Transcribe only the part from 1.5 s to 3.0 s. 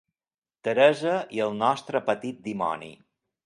nostre petit dimoni.